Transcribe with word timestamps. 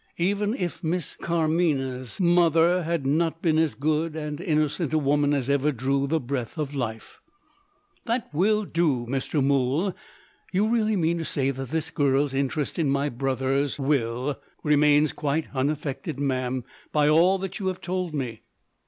Even 0.17 0.55
if 0.55 0.83
Miss 0.83 1.15
Carmina's 1.21 2.19
mother 2.19 2.81
had 2.81 3.05
not 3.05 3.43
been 3.43 3.59
as 3.59 3.75
good 3.75 4.15
and 4.15 4.41
innocent 4.41 4.91
a 4.93 4.97
woman 4.97 5.31
as 5.31 5.47
ever 5.47 5.71
drew 5.71 6.07
the 6.07 6.19
breath 6.19 6.57
of 6.57 6.73
life" 6.73 7.21
"That 8.07 8.27
will 8.33 8.65
do, 8.65 9.05
Mr. 9.07 9.43
Mool. 9.45 9.95
You 10.51 10.67
really 10.67 10.95
mean 10.95 11.19
to 11.19 11.23
say 11.25 11.51
that 11.51 11.69
this 11.69 11.91
girl's 11.91 12.33
interest 12.33 12.79
in 12.79 12.89
my 12.89 13.09
brother's 13.09 13.77
Will" 13.77 14.39
"Remains 14.63 15.13
quite 15.13 15.45
unaffected, 15.53 16.19
ma'am, 16.19 16.63
by 16.91 17.07
all 17.07 17.37
that 17.37 17.59
you 17.59 17.67
have 17.67 17.79
told 17.79 18.11
me." 18.15 18.41